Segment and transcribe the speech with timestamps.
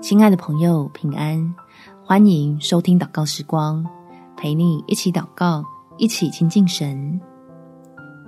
[0.00, 1.54] 亲爱的朋友，平安！
[2.04, 3.84] 欢迎收听祷告时光，
[4.36, 5.64] 陪你一起祷告，
[5.96, 7.20] 一起亲近神。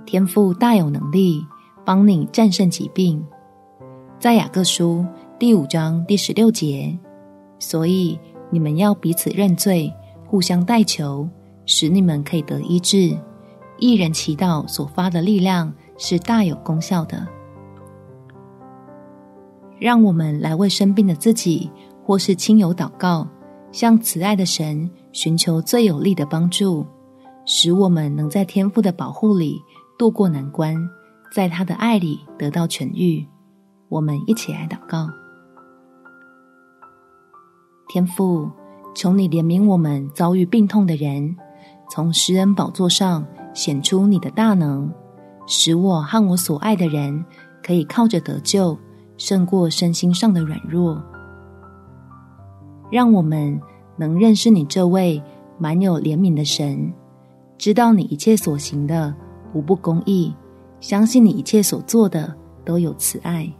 [0.05, 1.45] 天赋大有能力，
[1.85, 3.23] 帮你战胜疾病。
[4.19, 5.05] 在雅各书
[5.37, 6.97] 第五章第十六节，
[7.59, 9.93] 所以你们要彼此认罪，
[10.25, 11.27] 互相代求，
[11.65, 13.15] 使你们可以得医治。
[13.77, 17.27] 一人祈祷所发的力量是大有功效的。
[19.79, 21.69] 让我们来为生病的自己
[22.03, 23.27] 或是亲友祷告，
[23.71, 26.85] 向慈爱的神寻求最有力的帮助，
[27.45, 29.61] 使我们能在天父的保护里
[29.97, 30.75] 度过难关，
[31.33, 33.25] 在他的爱里得到痊愈。
[33.89, 35.07] 我们一起来祷告：
[37.87, 38.49] 天父，
[38.95, 41.35] 求你怜悯我们遭遇病痛的人，
[41.89, 44.91] 从施恩宝座上显出你的大能，
[45.45, 47.23] 使我和我所爱的人
[47.63, 48.77] 可以靠着得救。
[49.17, 51.01] 胜过身心上的软弱，
[52.91, 53.59] 让我们
[53.97, 55.21] 能认识你这位
[55.57, 56.93] 满有怜悯的神，
[57.57, 59.13] 知道你一切所行的
[59.53, 60.33] 无不公义，
[60.79, 63.51] 相信你一切所做的都有慈爱，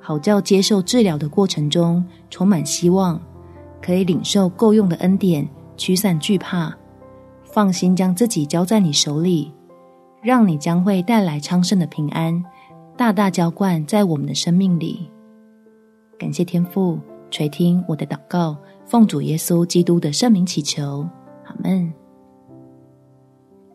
[0.00, 3.20] 好叫接受治疗的过程中充满希望，
[3.82, 5.46] 可以领受够用的恩典，
[5.76, 6.74] 驱散惧怕，
[7.44, 9.52] 放心将自己交在你手里，
[10.22, 12.42] 让你将会带来昌盛的平安。
[12.96, 15.10] 大大浇灌在我们的生命里，
[16.18, 16.98] 感谢天父
[17.30, 21.06] 垂听我的祷告，奉主耶稣基督的圣名祈求，
[21.44, 21.92] 阿门。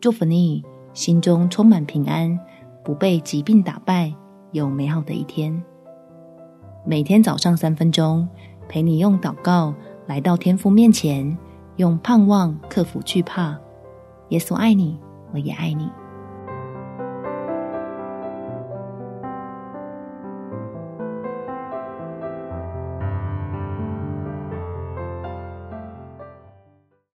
[0.00, 0.60] 祝福你
[0.92, 2.36] 心中充满平安，
[2.84, 4.12] 不被疾病打败，
[4.50, 5.62] 有美好的一天。
[6.84, 8.28] 每天早上三分钟，
[8.68, 9.72] 陪你用祷告
[10.08, 11.38] 来到天父面前，
[11.76, 13.56] 用盼望克服惧怕。
[14.30, 14.98] 耶稣爱你，
[15.32, 15.88] 我也爱你。